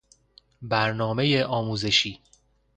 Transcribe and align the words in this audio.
برنامهی 0.61 1.41
آموزشی 1.43 2.21